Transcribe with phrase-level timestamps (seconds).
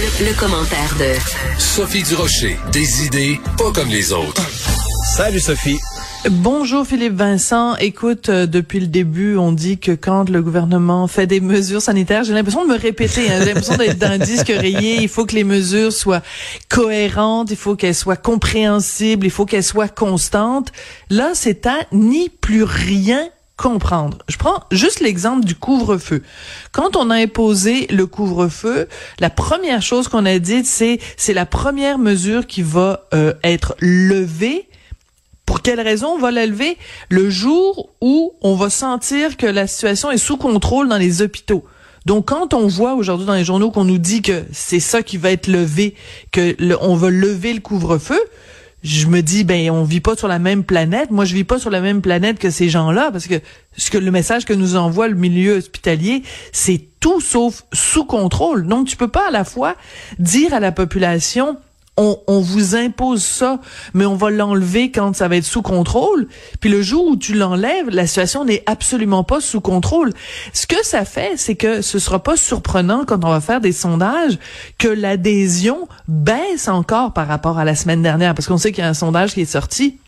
[0.00, 2.56] Le, commentaire de Sophie Durocher.
[2.72, 4.40] Des idées pas comme les autres.
[5.14, 5.78] Salut Sophie.
[6.30, 7.76] Bonjour Philippe Vincent.
[7.76, 12.24] Écoute, euh, depuis le début, on dit que quand le gouvernement fait des mesures sanitaires,
[12.24, 15.02] j'ai l'impression de me répéter, hein, j'ai l'impression d'être dans un disque rayé.
[15.02, 16.22] Il faut que les mesures soient
[16.70, 20.72] cohérentes, il faut qu'elles soient compréhensibles, il faut qu'elles soient constantes.
[21.10, 23.28] Là, c'est à ni plus rien
[24.28, 26.22] Je prends juste l'exemple du couvre-feu.
[26.72, 28.88] Quand on a imposé le couvre-feu,
[29.18, 33.74] la première chose qu'on a dit, c'est c'est la première mesure qui va euh, être
[33.80, 34.68] levée.
[35.44, 36.78] Pour quelle raison on va la lever?
[37.08, 41.64] Le jour où on va sentir que la situation est sous contrôle dans les hôpitaux.
[42.06, 45.18] Donc, quand on voit aujourd'hui dans les journaux qu'on nous dit que c'est ça qui
[45.18, 45.94] va être levé,
[46.32, 48.20] que on va lever le couvre-feu,
[48.82, 51.10] je me dis ben on vit pas sur la même planète.
[51.10, 53.40] Moi je vis pas sur la même planète que ces gens-là parce que
[53.76, 58.66] ce que le message que nous envoie le milieu hospitalier, c'est tout sauf sous contrôle.
[58.66, 59.76] Donc tu peux pas à la fois
[60.18, 61.58] dire à la population
[62.00, 63.60] on, vous impose ça,
[63.94, 66.28] mais on va l'enlever quand ça va être sous contrôle.
[66.60, 70.12] Puis le jour où tu l'enlèves, la situation n'est absolument pas sous contrôle.
[70.52, 73.72] Ce que ça fait, c'est que ce sera pas surprenant quand on va faire des
[73.72, 74.38] sondages
[74.78, 78.86] que l'adhésion baisse encore par rapport à la semaine dernière, parce qu'on sait qu'il y
[78.86, 79.98] a un sondage qui est sorti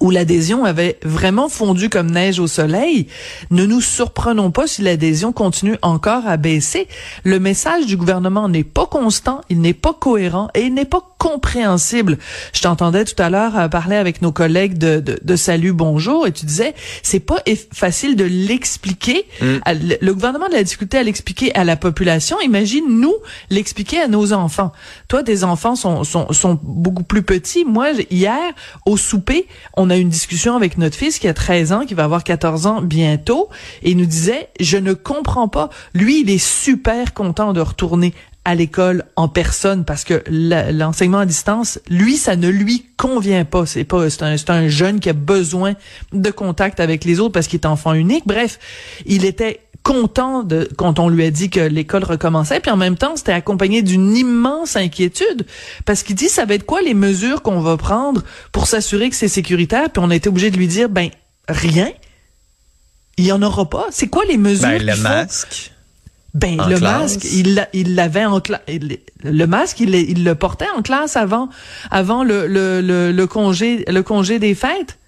[0.00, 3.08] où l'adhésion avait vraiment fondu comme neige au soleil,
[3.50, 6.86] ne nous surprenons pas si l'adhésion continue encore à baisser.
[7.24, 11.12] Le message du gouvernement n'est pas constant, il n'est pas cohérent et il n'est pas
[11.18, 12.18] compréhensible.
[12.52, 16.32] Je t'entendais tout à l'heure euh, parler avec nos collègues de, de, Salut Bonjour et
[16.32, 17.38] tu disais c'est pas
[17.72, 19.26] facile de l'expliquer.
[19.40, 19.58] Mm.
[20.00, 22.40] Le gouvernement a de la difficulté à l'expliquer à la population.
[22.40, 23.14] Imagine nous
[23.50, 24.72] l'expliquer à nos enfants.
[25.08, 27.64] Toi, tes enfants sont, sont, sont beaucoup plus petits.
[27.64, 28.40] Moi, hier,
[28.84, 29.46] au souper,
[29.76, 32.66] on a une discussion avec notre fils qui a 13 ans, qui va avoir 14
[32.66, 33.48] ans bientôt,
[33.82, 35.70] et il nous disait, je ne comprends pas.
[35.94, 38.14] Lui, il est super content de retourner
[38.44, 43.66] à l'école en personne parce que l'enseignement à distance, lui, ça ne lui convient pas.
[43.66, 45.74] C'est pas, c'est un, un, jeune qui a besoin
[46.12, 48.26] de contact avec les autres parce qu'il est enfant unique.
[48.26, 48.58] Bref,
[49.06, 52.96] il était content de quand on lui a dit que l'école recommençait, puis en même
[52.96, 55.46] temps, c'était accompagné d'une immense inquiétude
[55.84, 58.22] parce qu'il dit ça va être quoi les mesures qu'on va prendre
[58.52, 61.10] pour s'assurer que c'est sécuritaire, puis on a été obligé de lui dire ben
[61.48, 61.90] rien.
[63.18, 63.86] Il y en aura pas.
[63.90, 65.72] C'est quoi les mesures Ben le masque.
[66.34, 68.62] Ben le masque, il il l'avait en classe.
[69.22, 71.50] Le masque, il, il le portait en classe avant
[71.90, 74.98] avant le le, le, le congé le congé des fêtes.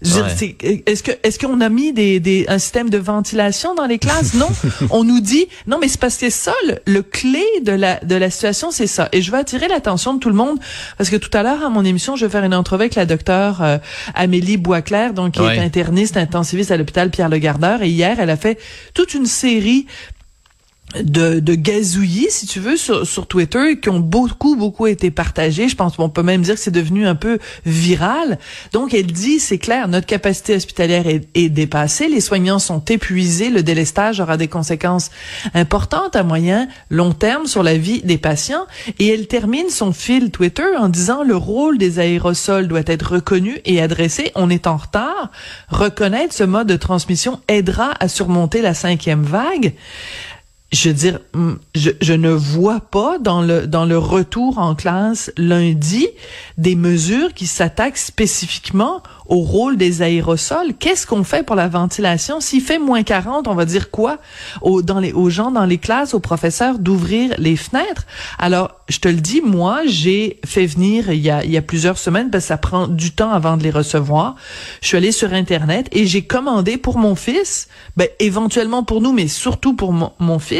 [0.00, 4.34] Est-ce que est-ce qu'on a mis des, des un système de ventilation dans les classes?
[4.34, 4.48] Non,
[4.90, 6.54] on nous dit non mais c'est parce que ça
[6.86, 9.08] le, clé de la de la situation c'est ça.
[9.10, 10.58] Et je veux attirer l'attention de tout le monde
[10.98, 13.06] parce que tout à l'heure à mon émission je vais faire une entrevue avec la
[13.06, 13.78] docteure euh,
[14.14, 18.30] Amélie Boisclair donc qui est interniste intensiviste à l'hôpital Pierre Le Gardeur et hier elle
[18.30, 18.58] a fait
[18.94, 19.86] toute une série
[21.02, 25.68] de, de gazouillis, si tu veux, sur, sur Twitter, qui ont beaucoup, beaucoup été partagés.
[25.68, 28.38] Je pense qu'on peut même dire que c'est devenu un peu viral.
[28.72, 33.50] Donc, elle dit, c'est clair, notre capacité hospitalière est, est, dépassée, les soignants sont épuisés,
[33.50, 35.10] le délestage aura des conséquences
[35.54, 38.66] importantes à moyen, long terme sur la vie des patients.
[38.98, 43.60] Et elle termine son fil Twitter en disant, le rôle des aérosols doit être reconnu
[43.66, 44.32] et adressé.
[44.34, 45.30] On est en retard.
[45.68, 49.74] Reconnaître ce mode de transmission aidera à surmonter la cinquième vague
[50.70, 51.20] je veux dire,
[51.74, 56.06] je, je, ne vois pas dans le dans le retour en classe lundi
[56.58, 60.74] des mesures qui s'attaquent spécifiquement au rôle des aérosols.
[60.78, 62.40] Qu'est-ce qu'on fait pour la ventilation?
[62.40, 64.18] S'il fait moins 40, on va dire quoi
[64.62, 68.06] aux, dans les, aux gens dans les classes, aux professeurs d'ouvrir les fenêtres?
[68.38, 71.62] Alors, je te le dis, moi, j'ai fait venir il y a, il y a
[71.62, 74.34] plusieurs semaines, parce que ça prend du temps avant de les recevoir.
[74.80, 79.12] Je suis allée sur Internet et j'ai commandé pour mon fils, ben, éventuellement pour nous,
[79.12, 80.57] mais surtout pour mon, mon fils,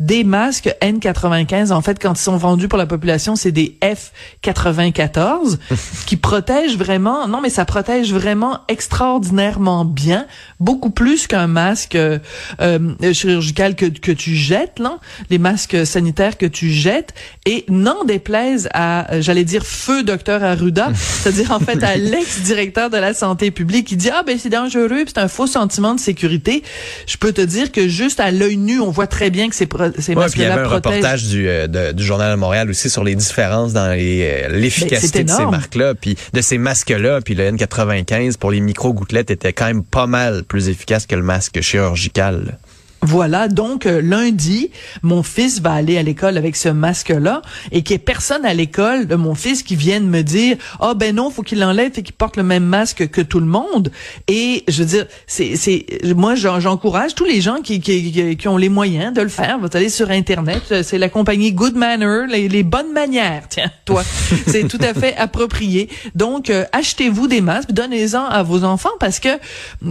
[0.00, 1.72] des masques N95.
[1.72, 5.58] En fait, quand ils sont vendus pour la population, c'est des F94
[6.06, 10.26] qui protègent vraiment, non, mais ça protège vraiment extraordinairement bien,
[10.60, 12.18] beaucoup plus qu'un masque euh,
[12.60, 14.98] euh, chirurgical que, que tu jettes, là,
[15.30, 17.14] les masques sanitaires que tu jettes,
[17.46, 22.90] et n'en déplaise à, euh, j'allais dire, feu docteur Arruda, c'est-à-dire en fait à l'ex-directeur
[22.90, 26.00] de la santé publique qui dit, ah ben c'est dangereux, c'est un faux sentiment de
[26.00, 26.62] sécurité.
[27.06, 29.68] Je peux te dire que juste à l'œil nu, on voit très bien que ces,
[29.98, 31.48] ces masques-là Il y avait un reportage du,
[31.94, 36.40] du Journal de Montréal aussi sur les différences dans l'efficacité de ces marques-là, puis de
[36.40, 41.06] ces masques-là, puis le N80 pour les micro-gouttelettes était quand même pas mal plus efficace
[41.06, 42.58] que le masque chirurgical.
[43.02, 44.70] Voilà, donc euh, lundi,
[45.02, 48.54] mon fils va aller à l'école avec ce masque-là et qu'il n'y ait personne à
[48.54, 51.92] l'école de mon fils qui vienne me dire «Ah oh, ben non, faut qu'il l'enlève
[51.96, 53.92] et qu'il porte le même masque que tout le monde.»
[54.28, 55.86] Et je veux dire, c'est, c'est
[56.16, 59.58] moi j'encourage tous les gens qui, qui, qui, ont les moyens de le faire.
[59.60, 63.70] Vous allez sur Internet, euh, c'est la compagnie Good Manner, les, les bonnes manières, tiens,
[63.84, 64.02] toi.
[64.48, 65.88] c'est tout à fait approprié.
[66.16, 69.38] Donc, euh, achetez-vous des masques, donnez-en à vos enfants parce que,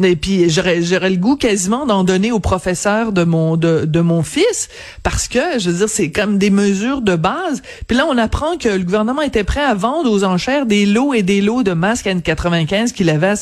[0.03, 3.99] et puis j'aurais, j'aurais le goût quasiment d'en donner aux professeurs de mon de, de
[4.01, 4.69] mon fils
[5.03, 7.61] parce que je veux dire c'est comme des mesures de base.
[7.87, 11.13] Puis là on apprend que le gouvernement était prêt à vendre aux enchères des lots
[11.13, 13.33] et des lots de masques N95 qu'il avait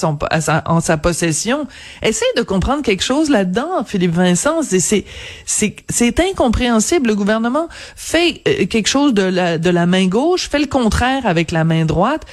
[0.65, 1.67] en sa possession.
[2.01, 4.61] Essaye de comprendre quelque chose là-dedans, Philippe Vincent.
[4.63, 5.05] C'est
[5.45, 7.07] c'est c'est incompréhensible.
[7.07, 11.25] Le gouvernement fait euh, quelque chose de la de la main gauche, fait le contraire
[11.25, 12.25] avec la main droite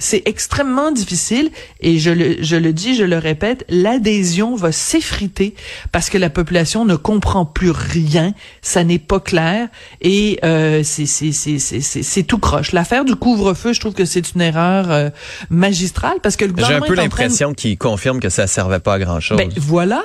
[0.00, 1.50] c'est extrêmement difficile
[1.80, 5.54] et je le, je le dis, je le répète, l'adhésion va s'effriter
[5.92, 9.68] parce que la population ne comprend plus rien, ça n'est pas clair
[10.00, 12.72] et euh, c'est tout croche.
[12.72, 15.10] L'affaire du couvre-feu, je trouve que c'est une erreur euh,
[15.50, 18.94] magistrale parce que le gouvernement J'ai un peu l'impression qu'il confirme que ça servait pas
[18.94, 19.36] à grand-chose.
[19.36, 20.02] Ben, voilà.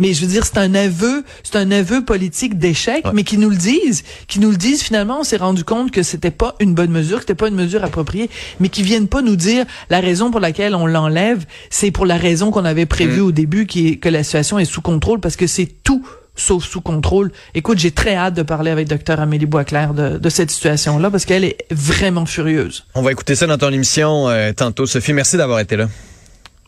[0.00, 3.50] Mais je veux dire, c'est un aveu, c'est un aveu politique d'échec, mais qui nous
[3.50, 6.74] le disent, qui nous le disent finalement, on s'est rendu compte que c'était pas une
[6.74, 10.00] bonne mesure, que c'était pas une mesure appropriée, mais qui viennent pas nous dire la
[10.00, 13.24] raison pour laquelle on l'enlève, c'est pour la raison qu'on avait prévue mm.
[13.24, 16.04] au début, qui est que la situation est sous contrôle, parce que c'est tout
[16.34, 17.30] sauf sous contrôle.
[17.54, 21.26] Écoute, j'ai très hâte de parler avec Dr Amélie Boisclair de, de cette situation-là parce
[21.26, 22.86] qu'elle est vraiment furieuse.
[22.94, 24.86] On va écouter ça dans ton émission euh, tantôt.
[24.86, 25.88] Sophie, merci d'avoir été là.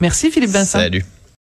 [0.01, 0.79] Merci Philippe Vincent.
[0.79, 1.05] Salut.